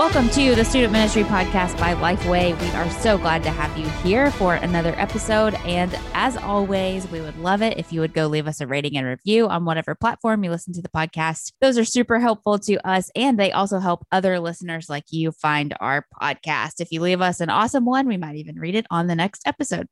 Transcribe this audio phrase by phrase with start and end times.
[0.00, 2.58] Welcome to the Student Ministry Podcast by Lifeway.
[2.58, 5.52] We are so glad to have you here for another episode.
[5.66, 8.96] And as always, we would love it if you would go leave us a rating
[8.96, 11.52] and review on whatever platform you listen to the podcast.
[11.60, 15.76] Those are super helpful to us, and they also help other listeners like you find
[15.80, 16.80] our podcast.
[16.80, 19.46] If you leave us an awesome one, we might even read it on the next
[19.46, 19.86] episode.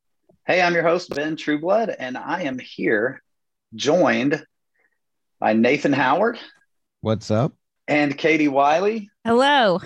[0.46, 3.22] Hey, I'm your host, Ben Trueblood, and I am here
[3.74, 4.42] joined
[5.38, 6.38] by Nathan Howard.
[7.02, 7.52] What's up?
[7.86, 9.10] And Katie Wiley.
[9.22, 9.82] Hello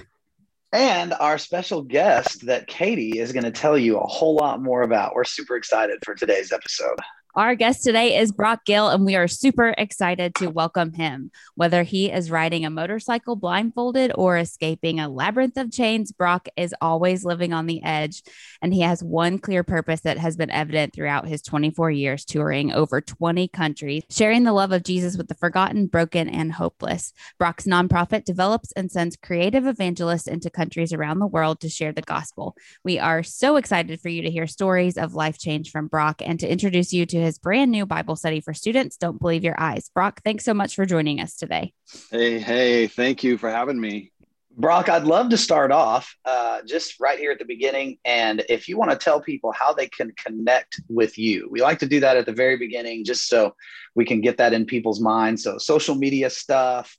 [0.73, 4.83] and our special guest that Katie is going to tell you a whole lot more
[4.83, 5.15] about.
[5.15, 6.98] We're super excited for today's episode.
[7.35, 11.31] Our guest today is Brock Gill, and we are super excited to welcome him.
[11.55, 16.75] Whether he is riding a motorcycle blindfolded or escaping a labyrinth of chains, Brock is
[16.83, 18.23] always living on the edge.
[18.61, 22.71] And he has one clear purpose that has been evident throughout his 24 years touring
[22.71, 27.15] over 20 countries, sharing the love of Jesus with the forgotten, broken, and hopeless.
[27.39, 32.03] Brock's nonprofit develops and sends creative evangelists into countries around the world to share the
[32.03, 32.55] gospel.
[32.84, 36.39] We are so excited for you to hear stories of life change from Brock and
[36.39, 38.97] to introduce you to his brand new Bible study for students.
[38.97, 39.91] Don't believe your eyes.
[39.95, 41.73] Brock, thanks so much for joining us today.
[42.11, 44.12] Hey, hey, thank you for having me.
[44.56, 47.97] Brock, I'd love to start off uh, just right here at the beginning.
[48.05, 51.78] And if you want to tell people how they can connect with you, we like
[51.78, 53.55] to do that at the very beginning just so
[53.95, 55.43] we can get that in people's minds.
[55.43, 56.97] So, social media stuff,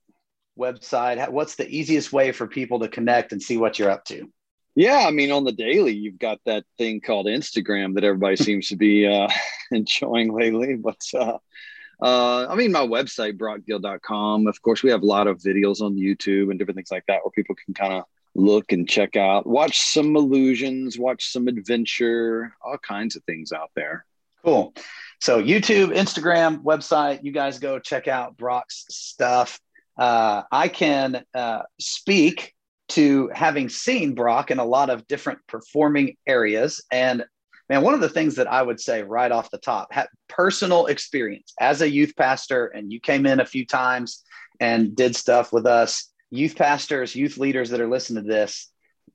[0.58, 4.28] website, what's the easiest way for people to connect and see what you're up to?
[4.76, 8.70] Yeah, I mean, on the daily, you've got that thing called Instagram that everybody seems
[8.70, 9.30] to be uh,
[9.72, 10.76] enjoying lately.
[10.76, 11.38] But uh,
[12.02, 14.48] uh, I mean, my website, brockgill.com.
[14.48, 17.20] Of course, we have a lot of videos on YouTube and different things like that
[17.24, 18.04] where people can kind of
[18.36, 23.70] look and check out, watch some illusions, watch some adventure, all kinds of things out
[23.76, 24.06] there.
[24.44, 24.74] Cool.
[25.22, 29.60] So, YouTube, Instagram, website, you guys go check out Brock's stuff.
[29.98, 32.53] Uh, I can uh, speak
[32.94, 36.84] to having seen Brock in a lot of different performing areas.
[36.92, 37.26] And
[37.68, 39.92] man, one of the things that I would say right off the top,
[40.30, 44.24] personal experience as a youth pastor, and you came in a few times
[44.60, 48.70] and did stuff with us, youth pastors, youth leaders that are listening to this.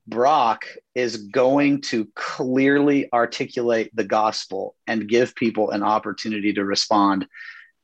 [0.09, 0.65] Brock
[0.97, 7.29] is going to clearly articulate the gospel and give people an opportunity to respond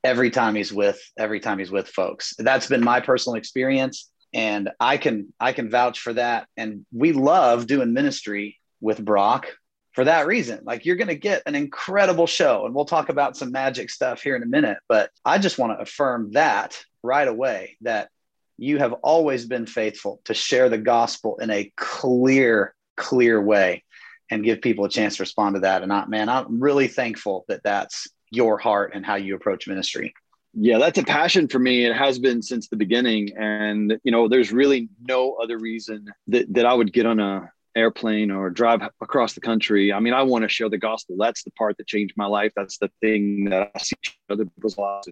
[0.02, 2.34] every time he's with every time he's with folks.
[2.38, 6.48] That's been my personal experience and I can I can vouch for that.
[6.56, 9.46] And we love doing ministry with Brock
[9.92, 10.60] for that reason.
[10.64, 14.20] Like you're going to get an incredible show, and we'll talk about some magic stuff
[14.20, 14.78] here in a minute.
[14.88, 18.10] But I just want to affirm that right away that
[18.58, 23.84] you have always been faithful to share the gospel in a clear, clear way
[24.30, 25.82] and give people a chance to respond to that.
[25.82, 30.14] And man, I'm really thankful that that's your heart and how you approach ministry.
[30.56, 31.84] Yeah, that's a passion for me.
[31.84, 33.30] It has been since the beginning.
[33.36, 37.50] And, you know, there's really no other reason that, that I would get on a
[37.76, 39.92] airplane or drive across the country.
[39.92, 41.16] I mean, I want to share the gospel.
[41.18, 42.52] That's the part that changed my life.
[42.54, 43.96] That's the thing that I see
[44.30, 45.08] other people's lives.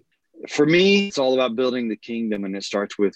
[0.49, 3.15] For me, it's all about building the kingdom, and it starts with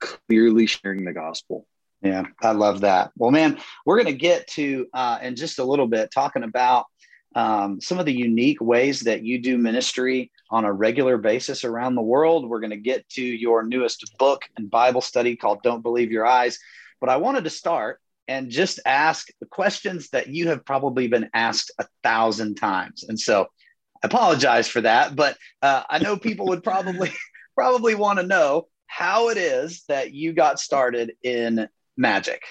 [0.00, 1.66] clearly sharing the gospel.
[2.02, 3.12] Yeah, I love that.
[3.16, 6.86] Well, man, we're going to get to uh, in just a little bit talking about
[7.34, 11.94] um, some of the unique ways that you do ministry on a regular basis around
[11.94, 12.48] the world.
[12.48, 16.26] We're going to get to your newest book and Bible study called Don't Believe Your
[16.26, 16.58] Eyes.
[17.00, 21.30] But I wanted to start and just ask the questions that you have probably been
[21.34, 23.02] asked a thousand times.
[23.02, 23.46] And so
[24.04, 27.10] I apologize for that, but uh, I know people would probably
[27.56, 32.42] probably want to know how it is that you got started in magic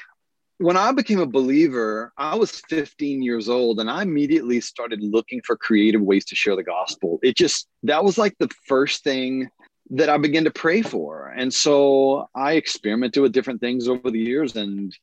[0.61, 5.41] when I became a believer, I was 15 years old and I immediately started looking
[5.43, 7.19] for creative ways to share the gospel.
[7.23, 9.49] It just, that was like the first thing
[9.89, 11.33] that I began to pray for.
[11.35, 14.55] And so I experimented with different things over the years.
[14.55, 14.95] And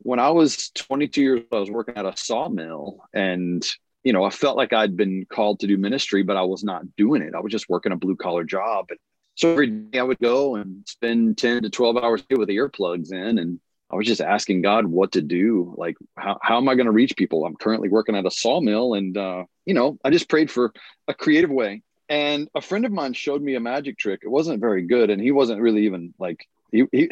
[0.00, 3.66] when I was 22 years old, I was working at a sawmill and,
[4.04, 6.94] you know, I felt like I'd been called to do ministry, but I was not
[6.94, 7.34] doing it.
[7.34, 8.86] I was just working a blue collar job.
[8.90, 8.98] And
[9.34, 13.38] so every day I would go and spend 10 to 12 hours with earplugs in
[13.38, 13.60] and
[13.90, 15.74] I was just asking God what to do.
[15.76, 17.44] Like, how, how am I going to reach people?
[17.44, 20.72] I'm currently working at a sawmill and, uh, you know, I just prayed for
[21.06, 21.82] a creative way.
[22.08, 24.20] And a friend of mine showed me a magic trick.
[24.22, 25.10] It wasn't very good.
[25.10, 27.10] And he wasn't really even like, he, he,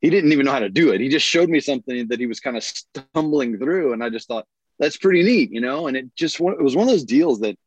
[0.00, 1.00] he didn't even know how to do it.
[1.00, 3.92] He just showed me something that he was kind of stumbling through.
[3.92, 4.46] And I just thought,
[4.78, 5.86] that's pretty neat, you know?
[5.86, 7.58] And it just, it was one of those deals that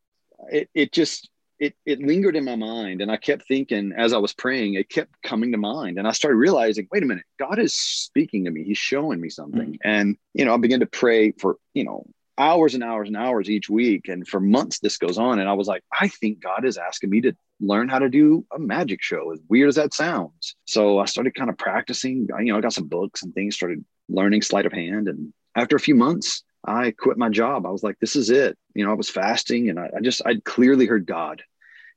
[0.51, 1.29] it, it just,
[1.59, 4.89] it, it lingered in my mind and i kept thinking as i was praying it
[4.89, 8.51] kept coming to mind and i started realizing wait a minute god is speaking to
[8.51, 9.89] me he's showing me something mm-hmm.
[9.89, 12.05] and you know i began to pray for you know
[12.37, 15.53] hours and hours and hours each week and for months this goes on and i
[15.53, 19.01] was like i think god is asking me to learn how to do a magic
[19.01, 20.55] show, as weird as that sounds.
[20.65, 22.27] So I started kind of practicing.
[22.39, 25.07] You know, I got some books and things, started learning sleight of hand.
[25.07, 27.65] And after a few months, I quit my job.
[27.65, 28.57] I was like, this is it.
[28.79, 31.43] You know, I was fasting and I, I just, I'd clearly heard God.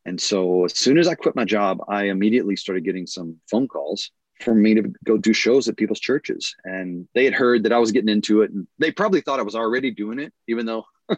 [0.05, 3.69] And so as soon as I quit my job, I immediately started getting some phone
[3.69, 6.57] calls for me to go do shows at people's churches.
[6.65, 8.51] And they had heard that I was getting into it.
[8.51, 10.85] And they probably thought I was already doing it, even though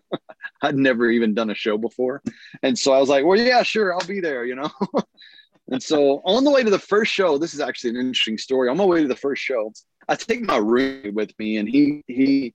[0.61, 2.21] I'd never even done a show before.
[2.63, 4.71] And so I was like, well, yeah, sure, I'll be there, you know?
[5.71, 8.69] and so on the way to the first show, this is actually an interesting story.
[8.69, 9.73] On my way to the first show,
[10.09, 12.55] I take my roommate with me and he, he,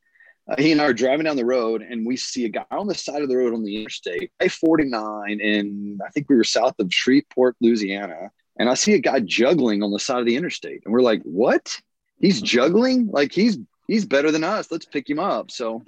[0.49, 2.87] uh, he and I are driving down the road and we see a guy on
[2.87, 6.43] the side of the road on the interstate, I 49, and I think we were
[6.43, 10.35] south of Shreveport, Louisiana and I see a guy juggling on the side of the
[10.35, 11.81] interstate, and we're like, "What?
[12.19, 13.07] He's juggling?
[13.11, 13.57] Like he's
[13.87, 14.69] he's better than us.
[14.69, 15.83] Let's pick him up." So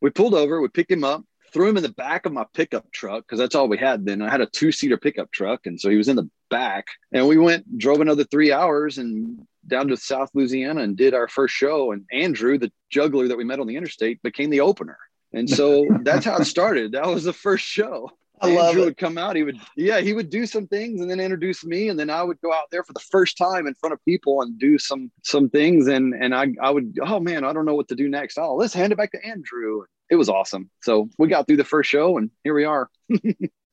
[0.00, 2.92] we pulled over, we picked him up, threw him in the back of my pickup
[2.92, 4.22] truck because that's all we had then.
[4.22, 7.26] I had a two seater pickup truck, and so he was in the back, and
[7.26, 11.54] we went drove another three hours and down to South Louisiana and did our first
[11.54, 11.92] show.
[11.92, 14.98] And Andrew, the juggler that we met on the interstate, became the opener.
[15.32, 16.92] And so that's how it started.
[16.92, 18.10] That was the first show.
[18.42, 19.36] I love Andrew would come out.
[19.36, 22.22] He would, yeah, he would do some things and then introduce me, and then I
[22.22, 25.10] would go out there for the first time in front of people and do some
[25.22, 28.08] some things, and and I I would, oh man, I don't know what to do
[28.08, 28.38] next.
[28.38, 29.84] Oh, let's hand it back to Andrew.
[30.10, 30.70] It was awesome.
[30.82, 32.88] So we got through the first show, and here we are.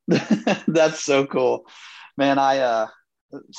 [0.67, 1.65] That's so cool,
[2.17, 2.38] man.
[2.38, 2.88] I uh,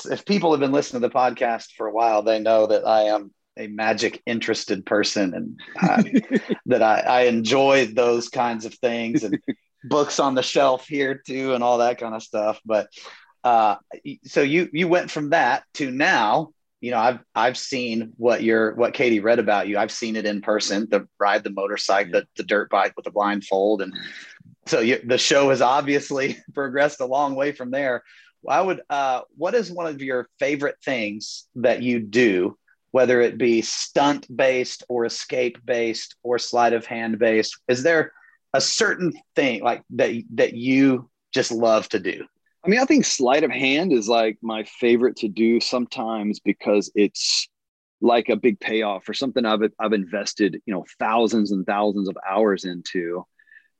[0.09, 3.03] if people have been listening to the podcast for a while, they know that I
[3.03, 6.03] am a magic interested person and uh,
[6.65, 9.39] that I, I enjoy those kinds of things and
[9.83, 12.59] books on the shelf here too and all that kind of stuff.
[12.65, 12.89] But
[13.43, 13.77] uh
[14.25, 16.49] so you you went from that to now
[16.81, 19.77] you know i've i've seen what you're what katie read about you.
[19.77, 23.11] I've seen it in person the ride the motorcycle the, the dirt bike with the
[23.11, 23.81] blindfold.
[23.81, 23.93] And
[24.65, 28.03] so you, the show has obviously progressed a long way from there
[28.47, 32.57] i would uh what is one of your favorite things that you do
[32.91, 38.11] whether it be stunt based or escape based or sleight of hand based is there
[38.53, 42.25] a certain thing like that that you just love to do?
[42.65, 46.91] I mean, I think sleight of hand is like my favorite to do sometimes because
[46.95, 47.47] it's
[48.01, 52.17] like a big payoff for something I've I've invested, you know, thousands and thousands of
[52.27, 53.25] hours into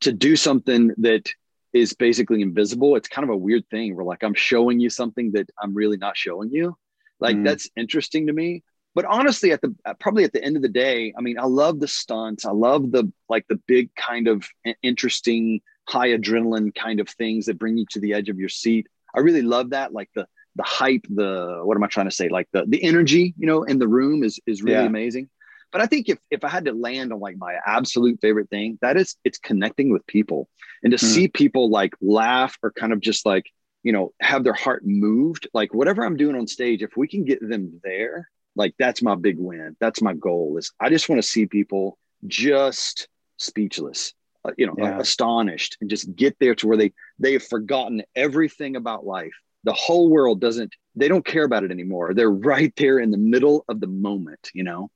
[0.01, 1.29] to do something that
[1.73, 2.95] is basically invisible.
[2.95, 5.97] It's kind of a weird thing where like I'm showing you something that I'm really
[5.97, 6.77] not showing you.
[7.19, 7.43] Like mm.
[7.43, 8.63] that's interesting to me
[8.95, 11.79] but honestly at the probably at the end of the day i mean i love
[11.79, 14.47] the stunts i love the like the big kind of
[14.83, 18.87] interesting high adrenaline kind of things that bring you to the edge of your seat
[19.15, 22.29] i really love that like the the hype the what am i trying to say
[22.29, 24.85] like the the energy you know in the room is is really yeah.
[24.85, 25.29] amazing
[25.71, 28.77] but i think if if i had to land on like my absolute favorite thing
[28.81, 30.49] that is it's connecting with people.
[30.83, 31.03] And to mm.
[31.03, 33.45] see people like laugh or kind of just like
[33.83, 37.25] you know have their heart moved like whatever i'm doing on stage if we can
[37.25, 39.77] get them there like that's my big win.
[39.79, 43.07] That's my goal is i just want to see people just
[43.37, 44.13] speechless
[44.45, 44.99] uh, you know yeah.
[44.99, 49.33] astonished and just get there to where they they've forgotten everything about life.
[49.65, 52.13] The whole world doesn't they don't care about it anymore.
[52.13, 54.89] They're right there in the middle of the moment you know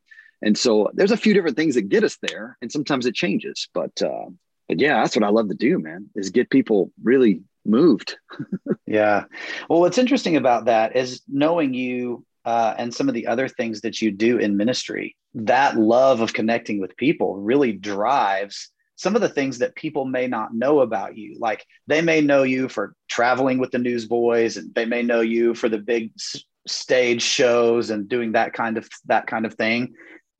[0.44, 3.68] and so there's a few different things that get us there and sometimes it changes
[3.74, 4.26] but uh
[4.68, 8.18] but yeah that's what i love to do man is get people really moved
[8.86, 9.24] yeah
[9.70, 13.82] well what's interesting about that is knowing you uh, and some of the other things
[13.82, 19.22] that you do in ministry, that love of connecting with people really drives some of
[19.22, 21.36] the things that people may not know about you.
[21.40, 25.56] Like they may know you for traveling with the newsboys, and they may know you
[25.56, 29.94] for the big s- stage shows and doing that kind of that kind of thing.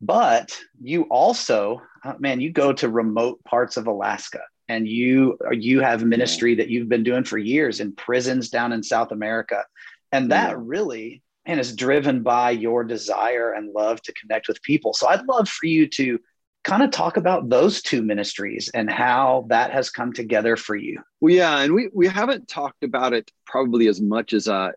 [0.06, 5.80] But you also, uh, man, you go to remote parts of Alaska and you you
[5.80, 9.64] have ministry that you've been doing for years in prisons down in South America.
[10.12, 14.94] And that really and is driven by your desire and love to connect with people.
[14.94, 16.20] So I'd love for you to
[16.64, 21.02] kind of talk about those two ministries and how that has come together for you.
[21.22, 24.72] Well, yeah, and we we haven't talked about it probably as much as uh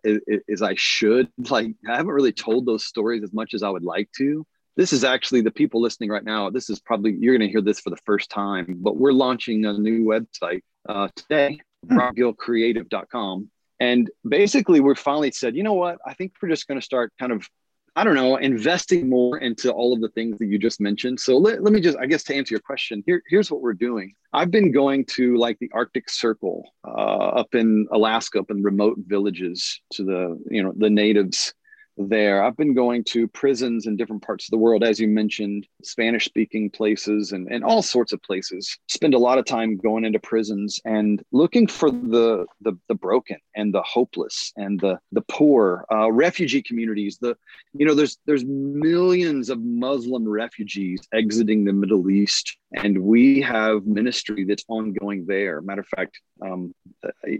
[0.48, 1.28] as I should.
[1.50, 4.46] Like I haven't really told those stories as much as I would like to.
[4.76, 6.50] This is actually the people listening right now.
[6.50, 9.64] This is probably you're going to hear this for the first time, but we're launching
[9.64, 11.98] a new website uh, today, hmm.
[11.98, 15.98] brockgillcreative.com and basically, we finally said, you know what?
[16.06, 17.46] I think we're just going to start kind of,
[17.94, 21.20] I don't know, investing more into all of the things that you just mentioned.
[21.20, 23.74] So let, let me just, I guess, to answer your question, here, here's what we're
[23.74, 24.14] doing.
[24.32, 28.96] I've been going to like the Arctic Circle uh, up in Alaska, up in remote
[29.06, 31.52] villages to the, you know, the natives
[31.96, 32.42] there.
[32.42, 36.24] I've been going to prisons in different parts of the world, as you mentioned, Spanish
[36.24, 38.76] speaking places and, and all sorts of places.
[38.88, 43.38] Spend a lot of time going into prisons and looking for the the, the broken
[43.54, 47.18] and the hopeless and the the poor, uh, refugee communities.
[47.20, 47.36] The
[47.72, 53.86] you know there's there's millions of Muslim refugees exiting the Middle East, and we have
[53.86, 55.60] ministry that's ongoing there.
[55.62, 56.74] Matter of fact, um,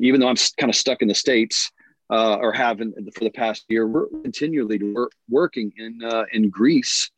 [0.00, 1.70] even though I'm kind of stuck in the states
[2.10, 3.86] uh, or have in, for the past year.
[3.86, 7.10] We're continually wor- working in uh, in Greece,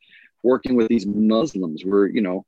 [0.43, 1.83] working with these Muslims.
[1.85, 2.45] We're you know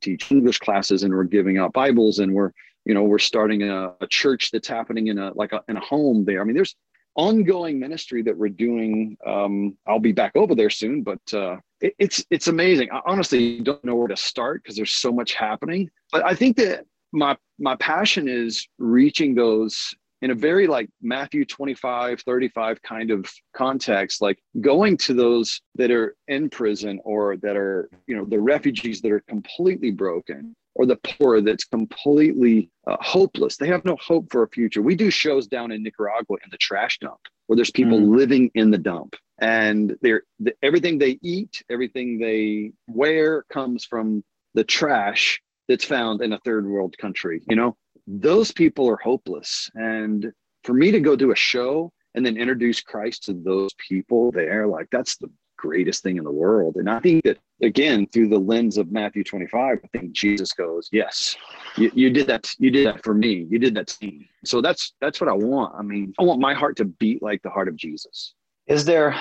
[0.00, 2.52] teaching English classes and we're giving out Bibles and we're
[2.84, 5.80] you know we're starting a, a church that's happening in a like a, in a
[5.80, 6.40] home there.
[6.40, 6.76] I mean, there's
[7.16, 9.16] ongoing ministry that we're doing.
[9.26, 12.88] Um, I'll be back over there soon, but uh, it, it's it's amazing.
[12.92, 15.90] I honestly don't know where to start because there's so much happening.
[16.12, 21.44] But I think that my my passion is reaching those in a very like Matthew
[21.44, 27.58] 25, 35 kind of context, like going to those that are in prison or that
[27.58, 32.96] are, you know, the refugees that are completely broken or the poor that's completely uh,
[33.00, 33.58] hopeless.
[33.58, 34.80] They have no hope for a future.
[34.80, 38.16] We do shows down in Nicaragua in the trash dump where there's people mm.
[38.16, 44.24] living in the dump and they're the, everything they eat, everything they wear comes from
[44.54, 47.76] the trash that's found in a third world country, you know?
[48.06, 49.70] Those people are hopeless.
[49.74, 50.32] And
[50.62, 54.66] for me to go do a show and then introduce Christ to those people there,
[54.66, 56.76] like that's the greatest thing in the world.
[56.76, 60.88] And I think that again, through the lens of Matthew 25, I think Jesus goes,
[60.92, 61.36] Yes,
[61.76, 63.46] you, you did that, you did that for me.
[63.48, 64.28] You did that to me.
[64.44, 65.74] So that's that's what I want.
[65.76, 68.34] I mean, I want my heart to beat like the heart of Jesus.
[68.66, 69.14] Is there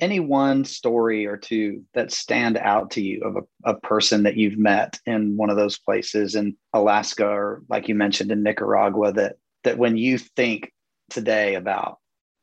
[0.00, 4.36] any one story or two that stand out to you of a, a person that
[4.36, 9.12] you've met in one of those places in Alaska or like you mentioned in Nicaragua
[9.12, 10.72] that that when you think
[11.10, 11.98] today about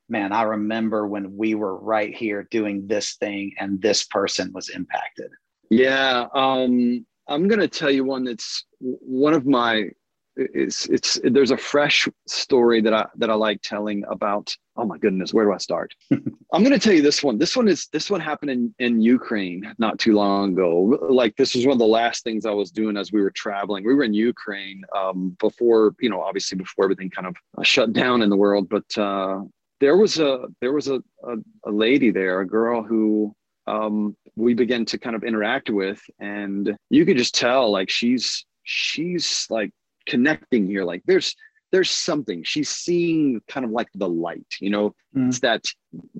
[0.09, 4.69] man I remember when we were right here doing this thing and this person was
[4.69, 5.31] impacted.
[5.69, 9.89] Yeah, um I'm going to tell you one that's one of my
[10.38, 14.56] it's it's there's a fresh story that I that I like telling about.
[14.75, 15.94] Oh my goodness, where do I start?
[16.12, 17.39] I'm going to tell you this one.
[17.39, 21.00] This one is this one happened in in Ukraine not too long ago.
[21.10, 23.84] Like this was one of the last things I was doing as we were traveling.
[23.84, 27.94] We were in Ukraine um, before you know, obviously before everything kind of uh, shut
[27.94, 28.70] down in the world.
[28.70, 29.41] But uh,
[29.79, 34.53] there was a there was a, a, a lady there, a girl who um, we
[34.53, 39.72] began to kind of interact with, and you could just tell like she's she's like
[40.07, 41.35] connecting here like there's
[41.71, 42.43] there's something.
[42.43, 44.95] She's seeing kind of like the light you know?
[45.15, 45.29] Mm.
[45.29, 45.65] it's that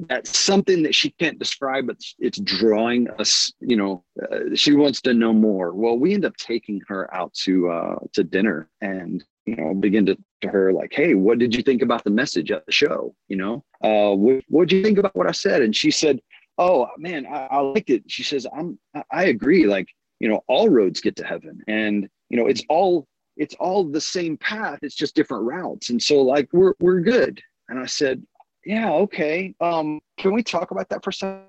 [0.08, 5.01] that's something that she can't describe but it's drawing us you know uh, she wants
[5.01, 5.74] to know more.
[5.74, 10.06] Well we end up taking her out to uh to dinner and you know begin
[10.08, 13.15] to, to her like hey what did you think about the message at the show?
[13.27, 13.63] You know?
[13.84, 15.62] Uh what what did you think about what i said?
[15.62, 16.20] And she said
[16.58, 18.03] oh man I, I liked it.
[18.08, 18.79] She says i'm
[19.12, 19.88] i agree like
[20.20, 21.62] you know all roads get to heaven.
[21.67, 25.89] And you know it's all it's all the same path it's just different routes.
[25.89, 27.41] And so like we're we're good.
[27.70, 28.24] And i said
[28.65, 31.44] yeah okay um can we talk about that for a second?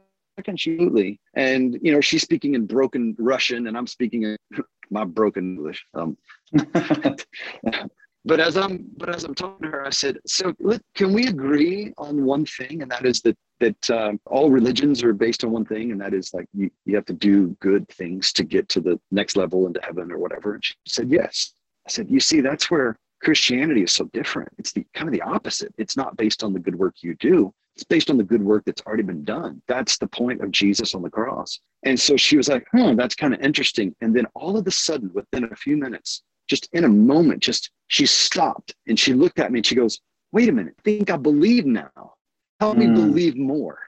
[0.46, 1.20] Absolutely.
[1.34, 4.36] And you know she's speaking in broken russian and i'm speaking in
[4.90, 5.84] my broken english.
[5.94, 6.16] Um
[8.24, 11.26] but as i'm but as i'm talking to her i said so let, can we
[11.26, 12.82] agree on one thing?
[12.82, 16.14] And that is that that uh, all religions are based on one thing and that
[16.14, 19.66] is like you, you have to do good things to get to the next level
[19.66, 20.54] into heaven or whatever.
[20.54, 21.54] And she said yes
[21.88, 24.50] I said, you see, that's where Christianity is so different.
[24.58, 25.74] It's the kind of the opposite.
[25.78, 27.52] It's not based on the good work you do.
[27.74, 29.62] It's based on the good work that's already been done.
[29.68, 31.60] That's the point of Jesus on the cross.
[31.84, 33.94] And so she was like, huh, that's kind of interesting.
[34.02, 37.70] And then all of a sudden, within a few minutes, just in a moment, just
[37.86, 40.00] she stopped and she looked at me and she goes,
[40.32, 42.14] wait a minute, I think I believe now.
[42.60, 42.80] Help mm.
[42.80, 43.78] me believe more.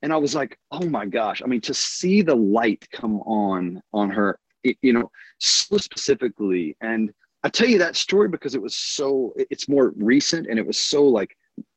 [0.00, 1.42] And I was like, oh my gosh.
[1.42, 6.76] I mean, to see the light come on on her, you know, so specifically.
[6.80, 7.12] And
[7.44, 10.80] I tell you that story because it was so it's more recent and it was
[10.80, 11.36] so like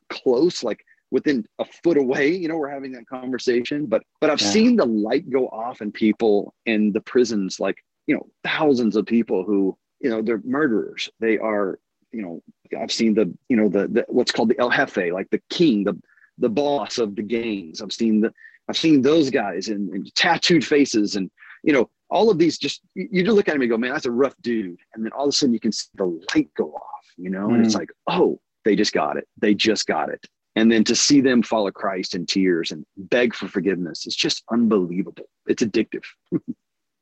[0.10, 2.34] close, like within a foot away.
[2.34, 4.50] You know, we're having that conversation, but but I've yeah.
[4.50, 9.06] seen the light go off in people in the prisons, like you know, thousands of
[9.06, 11.10] people who you know they're murderers.
[11.20, 11.80] They are
[12.14, 12.42] you know
[12.82, 15.84] I've seen the you know the, the what's called the El Jefe, like the king,
[15.84, 16.02] the
[16.38, 17.82] the boss of the gangs.
[17.82, 18.34] I've seen the
[18.70, 21.30] I've seen those guys in, in tattooed faces and
[21.64, 24.06] you know all of these just you just look at him and go, man, that's
[24.06, 24.80] a rough dude.
[24.94, 27.48] And then all of a sudden you can see the light go off, you know,
[27.48, 27.56] mm.
[27.56, 27.80] and it's mm.
[27.80, 29.28] like, oh, they just got it.
[29.38, 30.26] They just got it.
[30.56, 34.44] And then to see them follow Christ in tears and beg for forgiveness, it's just
[34.52, 35.26] unbelievable.
[35.46, 36.04] It's addictive.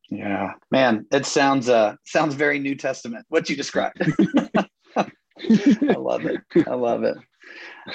[0.10, 3.26] yeah, man, it sounds uh sounds very New Testament.
[3.30, 4.02] What you described.
[4.98, 6.42] I love it.
[6.68, 7.18] I love it.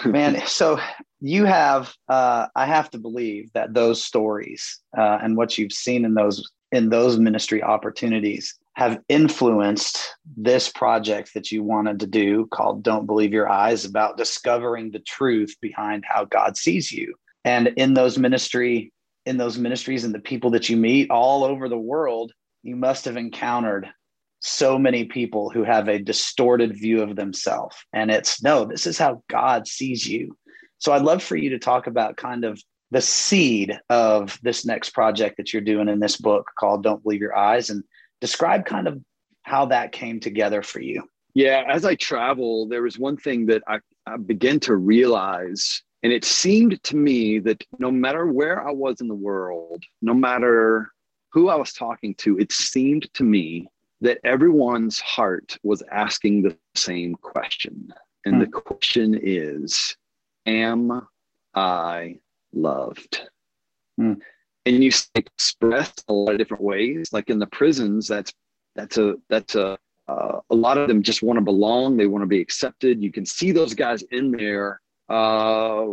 [0.04, 0.78] Man, so
[1.20, 6.04] you have uh, i have to believe that those stories uh, and what you've seen
[6.04, 12.46] in those in those ministry opportunities have influenced this project that you wanted to do
[12.46, 17.14] called don't believe your eyes about discovering the truth behind how god sees you.
[17.44, 18.92] And in those ministry
[19.26, 23.04] in those ministries and the people that you meet all over the world you must
[23.04, 23.88] have encountered
[24.40, 27.76] so many people who have a distorted view of themselves.
[27.92, 30.36] And it's no this is how god sees you.
[30.78, 34.90] So I'd love for you to talk about kind of the seed of this next
[34.90, 37.84] project that you're doing in this book called Don't Believe Your Eyes and
[38.20, 39.00] describe kind of
[39.42, 41.02] how that came together for you.
[41.34, 46.12] Yeah, as I travel, there was one thing that I, I began to realize, and
[46.12, 50.90] it seemed to me that no matter where I was in the world, no matter
[51.32, 53.68] who I was talking to, it seemed to me
[54.00, 57.92] that everyone's heart was asking the same question.
[58.24, 58.40] And hmm.
[58.40, 59.96] the question is
[60.46, 61.06] am
[61.54, 62.18] I
[62.52, 63.22] loved?
[64.00, 64.20] Mm.
[64.66, 67.12] And you express a lot of different ways.
[67.12, 68.32] Like in the prisons, that's
[68.76, 69.78] that's a that's a
[70.08, 71.96] uh, a lot of them just want to belong.
[71.96, 73.02] They want to be accepted.
[73.02, 74.80] You can see those guys in there.
[75.08, 75.86] Uh,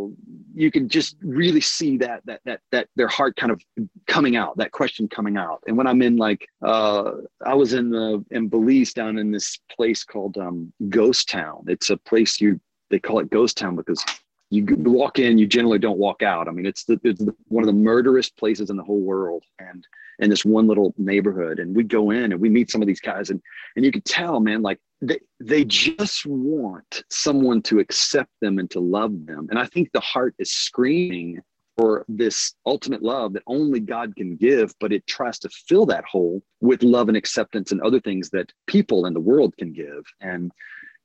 [0.54, 3.60] you can just really see that that that that their heart kind of
[4.06, 5.62] coming out, that question coming out.
[5.66, 7.12] And when I'm in like, uh,
[7.44, 11.64] I was in the in Belize down in this place called um, Ghost Town.
[11.66, 12.60] It's a place you
[12.90, 14.04] they call it Ghost Town because
[14.50, 16.48] you walk in, you generally don't walk out.
[16.48, 19.44] I mean, it's, the, it's the, one of the murderous places in the whole world,
[19.58, 19.86] and
[20.18, 21.58] in this one little neighborhood.
[21.58, 23.40] And we go in and we meet some of these guys, and
[23.76, 28.70] and you can tell, man, like they they just want someone to accept them and
[28.70, 29.48] to love them.
[29.50, 31.40] And I think the heart is screaming
[31.76, 36.04] for this ultimate love that only God can give, but it tries to fill that
[36.04, 40.04] hole with love and acceptance and other things that people in the world can give.
[40.20, 40.50] And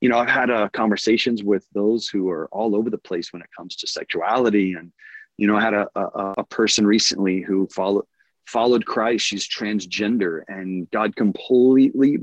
[0.04, 3.42] you know, I've had uh, conversations with those who are all over the place when
[3.42, 4.74] it comes to sexuality.
[4.74, 4.92] And,
[5.38, 8.04] you know, I had a, a, a person recently who followed,
[8.46, 9.26] followed Christ.
[9.26, 12.18] She's transgender and God completely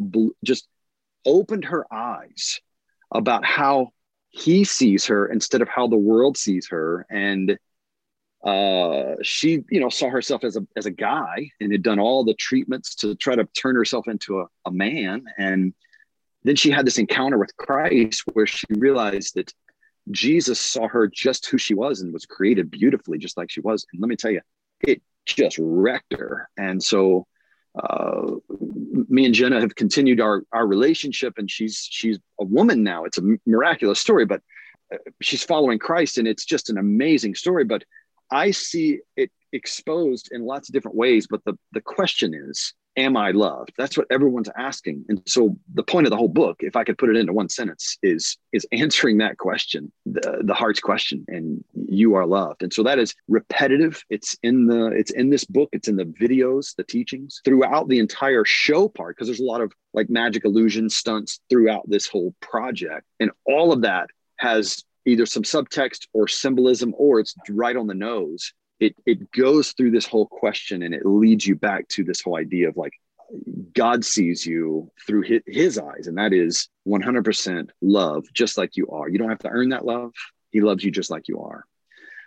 [0.45, 0.69] just
[1.25, 2.61] opened her eyes
[3.15, 3.93] about how
[4.29, 7.07] he sees her instead of how the world sees her.
[7.11, 7.59] And,
[8.45, 12.25] uh, she, you know, saw herself as a, as a guy and had done all
[12.25, 15.25] the treatments to try to turn herself into a, a man.
[15.39, 15.73] And,
[16.43, 19.53] then she had this encounter with Christ where she realized that
[20.11, 23.87] Jesus saw her just who she was and was created beautifully, just like she was.
[23.93, 24.41] And let me tell you,
[24.81, 26.49] it just wrecked her.
[26.57, 27.27] And so,
[27.81, 28.33] uh,
[29.09, 33.05] me and Jenna have continued our our relationship, and she's she's a woman now.
[33.05, 34.41] It's a miraculous story, but
[34.93, 37.65] uh, she's following Christ, and it's just an amazing story.
[37.65, 37.85] But
[38.31, 41.29] I see it exposed in lots of different ways.
[41.29, 43.73] But the the question is, am I loved?
[43.77, 45.05] That's what everyone's asking.
[45.09, 47.49] And so the point of the whole book, if I could put it into one
[47.49, 52.63] sentence, is is answering that question, the, the heart's question, and you are loved.
[52.63, 54.03] And so that is repetitive.
[54.11, 57.99] It's in the it's in this book, it's in the videos, the teachings, throughout the
[57.99, 62.35] entire show part, because there's a lot of like magic illusion stunts throughout this whole
[62.41, 63.07] project.
[63.19, 67.95] And all of that has either some subtext or symbolism or it's right on the
[67.95, 72.23] nose it it goes through this whole question and it leads you back to this
[72.23, 72.95] whole idea of like
[73.73, 78.89] God sees you through his, his eyes, and that is 100% love, just like you
[78.89, 79.09] are.
[79.09, 80.13] You don't have to earn that love.
[80.51, 81.65] He loves you just like you are.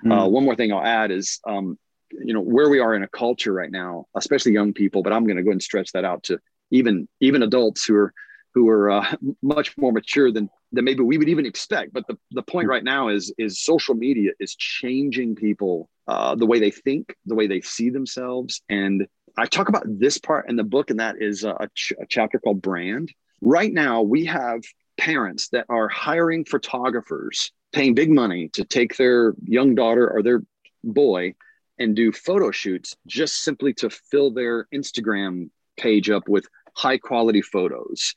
[0.06, 0.26] Mm.
[0.26, 1.78] Uh, one more thing I'll add is, um,
[2.12, 5.26] you know, where we are in a culture right now, especially young people, but I'm
[5.26, 6.40] going to go and stretch that out to
[6.72, 8.14] even even adults who are
[8.54, 11.94] who are uh, much more mature than than maybe we would even expect.
[11.94, 16.46] But the, the point right now is is social media is changing people uh, the
[16.46, 18.62] way they think, the way they see themselves.
[18.68, 19.08] And
[19.38, 22.40] I talk about this part in the book, and that is a, ch- a chapter
[22.40, 23.14] called Brand.
[23.42, 24.62] Right now, we have
[24.98, 30.44] parents that are hiring photographers, paying big money to take their young daughter or their
[30.84, 31.34] boy
[31.80, 37.42] and do photo shoots just simply to fill their Instagram page up with high quality
[37.42, 38.14] photos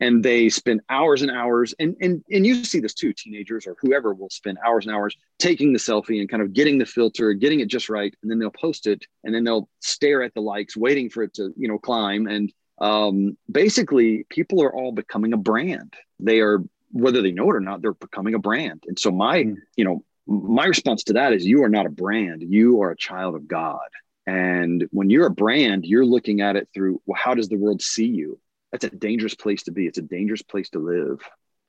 [0.00, 3.76] and they spend hours and hours and, and and you see this too teenagers or
[3.80, 7.32] whoever will spend hours and hours taking the selfie and kind of getting the filter
[7.32, 10.40] getting it just right and then they'll post it and then they'll stare at the
[10.40, 15.32] likes waiting for it to you know climb and um, basically people are all becoming
[15.32, 15.94] a brand.
[16.18, 16.60] They are
[16.92, 18.84] whether they know it or not they're becoming a brand.
[18.88, 19.56] And so my mm.
[19.76, 22.96] you know my response to that is you are not a brand you are a
[22.96, 23.88] child of god.
[24.26, 27.82] And when you're a brand you're looking at it through well how does the world
[27.82, 28.38] see you
[28.72, 29.86] that's a dangerous place to be.
[29.86, 31.20] It's a dangerous place to live.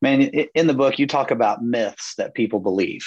[0.01, 3.05] Man, in the book, you talk about myths that people believe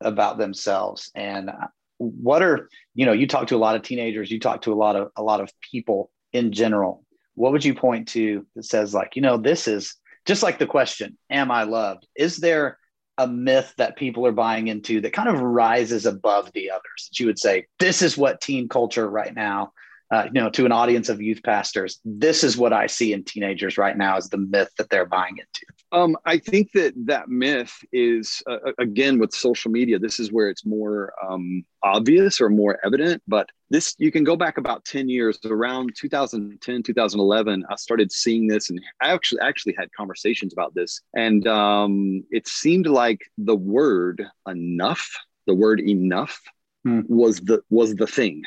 [0.00, 1.10] about themselves.
[1.14, 1.50] And
[1.98, 4.74] what are, you know, you talk to a lot of teenagers, you talk to a
[4.74, 7.04] lot of a lot of people in general.
[7.34, 9.94] What would you point to that says, like, you know, this is
[10.26, 12.06] just like the question, am I loved?
[12.16, 12.78] Is there
[13.18, 17.20] a myth that people are buying into that kind of rises above the others that
[17.20, 19.72] you would say this is what teen culture right now
[20.12, 23.24] uh, you know to an audience of youth pastors this is what i see in
[23.24, 27.28] teenagers right now is the myth that they're buying into um, i think that that
[27.28, 32.50] myth is uh, again with social media this is where it's more um, obvious or
[32.50, 37.76] more evident but this you can go back about 10 years around 2010 2011 i
[37.76, 42.86] started seeing this and i actually actually had conversations about this and um, it seemed
[42.86, 45.08] like the word enough
[45.46, 46.38] the word enough
[46.84, 47.00] hmm.
[47.08, 48.42] was the was the thing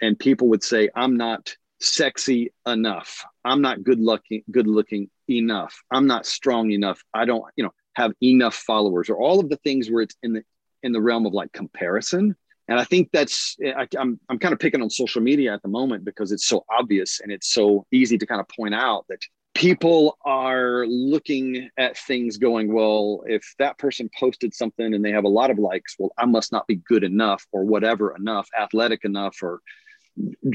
[0.00, 3.24] and people would say i'm not sexy enough.
[3.44, 5.82] I'm not good looking good looking enough.
[5.90, 7.02] I'm not strong enough.
[7.14, 10.32] I don't you know have enough followers or all of the things where it's in
[10.32, 10.42] the
[10.82, 12.36] in the realm of like comparison.
[12.70, 15.68] And i think that's I, I'm, I'm kind of picking on social media at the
[15.68, 19.20] moment because it's so obvious and it's so easy to kind of point out that
[19.54, 25.24] people are looking at things going well if that person posted something and they have
[25.24, 29.02] a lot of likes well i must not be good enough or whatever enough athletic
[29.02, 29.60] enough or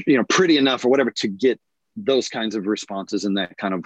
[0.06, 1.60] you know pretty enough or whatever to get
[1.96, 3.84] those kinds of responses and that kind of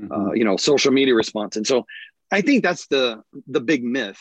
[0.00, 0.12] mm-hmm.
[0.12, 1.56] uh, you know social media response.
[1.56, 1.86] And so
[2.30, 4.20] i think that's the the big myth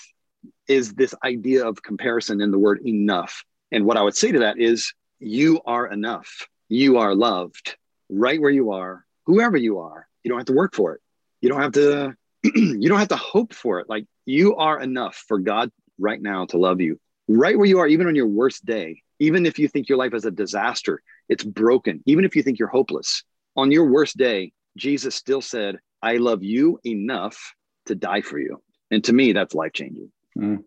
[0.68, 3.44] is this idea of comparison in the word enough.
[3.72, 6.48] And what i would say to that is you are enough.
[6.70, 7.76] You are loved
[8.10, 10.08] right where you are whoever you are.
[10.24, 11.02] You don't have to work for it.
[11.42, 13.90] You don't have to you don't have to hope for it.
[13.90, 17.88] Like you are enough for god right now to love you right where you are
[17.88, 21.44] even on your worst day even if you think your life is a disaster, it's
[21.44, 22.04] broken.
[22.06, 23.24] Even if you think you're hopeless,
[23.56, 27.54] on your worst day, Jesus still said, I love you enough
[27.88, 28.62] to die for you.
[28.92, 30.12] And to me, that's life changing.
[30.38, 30.64] Mm.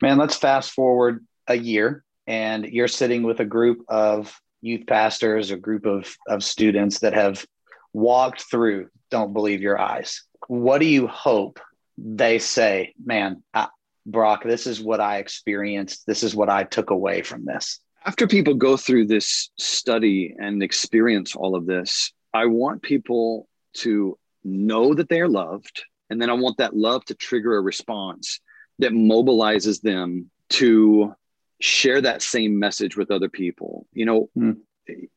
[0.00, 5.50] Man, let's fast forward a year and you're sitting with a group of youth pastors,
[5.50, 7.44] a group of, of students that have
[7.92, 10.22] walked through Don't Believe Your Eyes.
[10.46, 11.60] What do you hope
[11.96, 13.68] they say, man, I,
[14.10, 16.06] Brock, this is what I experienced.
[16.06, 17.78] This is what I took away from this.
[18.06, 24.18] After people go through this study and experience all of this, I want people to
[24.44, 25.82] know that they are loved.
[26.10, 28.40] And then I want that love to trigger a response
[28.78, 31.14] that mobilizes them to
[31.60, 33.86] share that same message with other people.
[33.92, 34.56] You know, mm.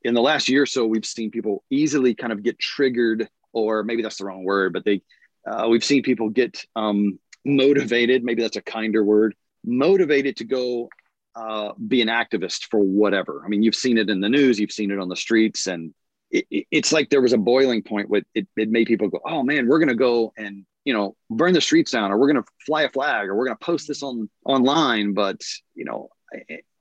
[0.04, 3.84] in the last year or so, we've seen people easily kind of get triggered, or
[3.84, 5.02] maybe that's the wrong word, but they,
[5.50, 10.90] uh, we've seen people get um, motivated, maybe that's a kinder word, motivated to go
[11.36, 13.44] uh, be an activist for whatever.
[13.46, 15.94] I mean, you've seen it in the news, you've seen it on the streets, and
[16.30, 19.20] it, it, it's like there was a boiling point with it, it made people go,
[19.26, 22.32] oh man, we're going to go and, you know, burn the streets down, or we're
[22.32, 25.14] going to fly a flag, or we're going to post this on online.
[25.14, 25.42] But,
[25.76, 26.10] you know,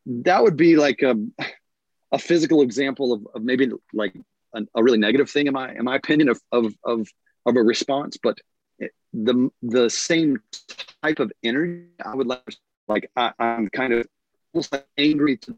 [0.06, 1.14] that would be like a,
[2.10, 4.14] a physical example of, of maybe like
[4.54, 7.08] a, a really negative thing in my, in my opinion of, of, of,
[7.46, 8.16] of a response.
[8.22, 8.38] But
[9.12, 10.40] the the same
[11.02, 12.42] type of energy i would like
[12.88, 14.06] like I, am kind of
[14.52, 15.56] almost like angry to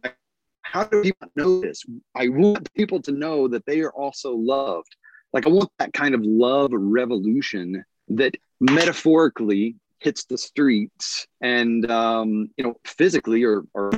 [0.63, 1.85] how do people know this?
[2.15, 4.95] I want people to know that they are also loved.
[5.33, 12.51] Like i want that kind of love revolution that metaphorically hits the streets and um,
[12.57, 13.93] you know physically or, or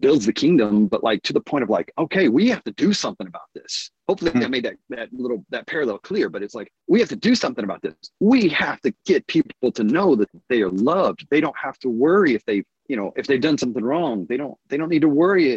[0.00, 2.92] builds the kingdom, but like to the point of like, okay, we have to do
[2.92, 3.90] something about this.
[4.08, 4.40] Hopefully mm-hmm.
[4.40, 7.34] that made that that little that parallel clear, but it's like we have to do
[7.34, 7.94] something about this.
[8.20, 11.26] We have to get people to know that they are loved.
[11.30, 14.26] They don't have to worry if they, you know, if they've done something wrong.
[14.28, 15.56] They don't they don't need to worry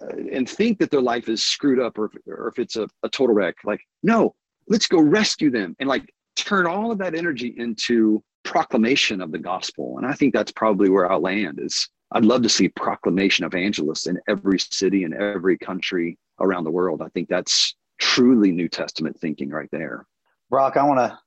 [0.00, 3.08] uh, and think that their life is screwed up or, or if it's a, a
[3.08, 3.56] total wreck.
[3.64, 4.34] Like, no,
[4.68, 9.38] let's go rescue them and like turn all of that energy into proclamation of the
[9.38, 9.98] gospel.
[9.98, 14.06] And I think that's probably where I'll land is I'd love to see proclamation evangelists
[14.06, 17.02] in every city and every country around the world.
[17.02, 20.06] I think that's truly New Testament thinking right there.
[20.50, 21.18] Brock, I want to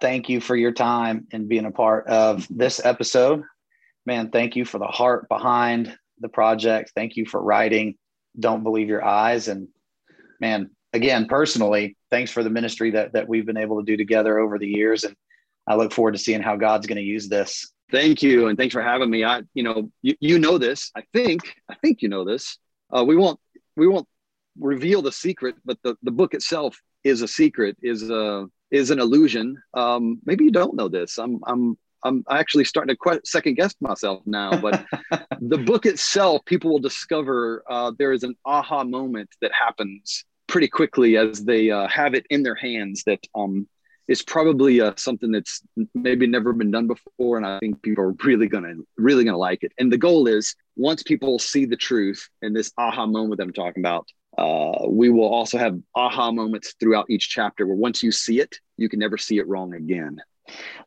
[0.00, 3.44] thank you for your time and being a part of this episode.
[4.06, 6.92] Man, thank you for the heart behind the project.
[6.94, 7.96] Thank you for writing
[8.38, 9.48] Don't Believe Your Eyes.
[9.48, 9.68] And
[10.40, 14.38] man, again, personally, thanks for the ministry that, that we've been able to do together
[14.38, 15.04] over the years.
[15.04, 15.14] And
[15.66, 18.72] I look forward to seeing how God's going to use this Thank you, and thanks
[18.72, 19.24] for having me.
[19.24, 20.90] I, you know, you, you know this.
[20.96, 22.58] I think, I think you know this.
[22.94, 23.40] Uh, we won't,
[23.76, 24.06] we won't
[24.58, 29.00] reveal the secret, but the, the book itself is a secret, is a is an
[29.00, 29.60] illusion.
[29.74, 31.18] Um, maybe you don't know this.
[31.18, 34.60] I'm, I'm, I'm actually starting to que- second guess myself now.
[34.60, 34.84] But
[35.40, 40.68] the book itself, people will discover uh, there is an aha moment that happens pretty
[40.68, 43.02] quickly as they uh, have it in their hands.
[43.06, 43.68] That um,
[44.10, 45.62] it's probably uh, something that's
[45.94, 49.62] maybe never been done before and i think people are really gonna really gonna like
[49.62, 49.72] it.
[49.78, 53.52] And the goal is once people see the truth and this aha moment that i'm
[53.52, 58.10] talking about uh, we will also have aha moments throughout each chapter where once you
[58.10, 60.20] see it you can never see it wrong again.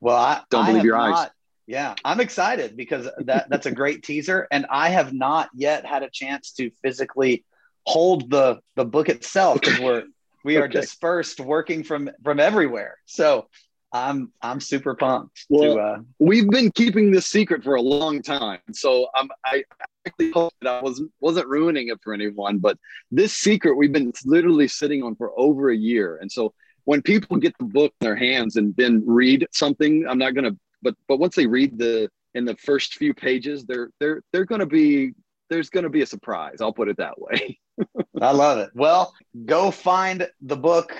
[0.01, 1.29] Well i don't I believe your not, eyes
[1.65, 6.03] Yeah, I'm excited because that that's a great teaser, and I have not yet had
[6.03, 7.45] a chance to physically
[7.85, 10.03] hold the the book itself because we're
[10.43, 10.81] we are okay.
[10.81, 12.97] dispersed working from from everywhere.
[13.05, 13.47] So
[13.93, 15.45] I'm I'm super pumped.
[15.49, 19.63] Well, to, uh, we've been keeping this secret for a long time, so I'm I
[20.05, 22.57] actually hope that I wasn't wasn't ruining it for anyone.
[22.57, 22.77] But
[23.11, 26.53] this secret we've been literally sitting on for over a year, and so
[26.85, 30.55] when people get the book in their hands and then read something, I'm not gonna,
[30.81, 34.65] but but once they read the in the first few pages, they're they're they're gonna
[34.65, 35.13] be
[35.49, 36.61] there's gonna be a surprise.
[36.61, 37.59] I'll put it that way.
[38.21, 38.69] I love it.
[38.73, 39.13] Well,
[39.45, 40.95] go find the book,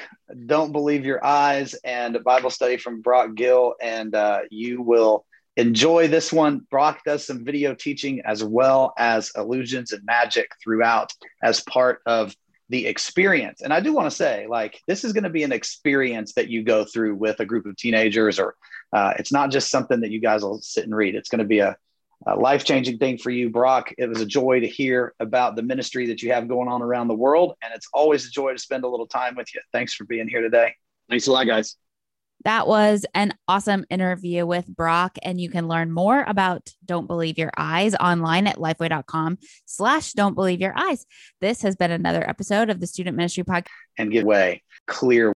[0.46, 5.26] Don't Believe Your Eyes, and a Bible study from Brock Gill, and uh, you will
[5.56, 6.66] enjoy this one.
[6.70, 12.36] Brock does some video teaching as well as illusions and magic throughout as part of
[12.70, 13.62] the experience.
[13.62, 16.50] And I do want to say, like, this is going to be an experience that
[16.50, 18.56] you go through with a group of teenagers, or
[18.92, 21.16] uh, it's not just something that you guys will sit and read.
[21.16, 21.78] It's going to be a
[22.26, 23.92] a life changing thing for you, Brock.
[23.98, 27.08] It was a joy to hear about the ministry that you have going on around
[27.08, 27.56] the world.
[27.62, 29.62] And it's always a joy to spend a little time with you.
[29.72, 30.76] Thanks for being here today.
[31.10, 31.76] Thanks a lot, guys.
[32.46, 35.18] That was an awesome interview with Brock.
[35.24, 40.36] And you can learn more about Don't Believe Your Eyes online at lifeway.com slash don't
[40.36, 41.06] believe your eyes.
[41.40, 43.68] This has been another episode of the Student Ministry Podcast.
[43.98, 45.34] And give way clear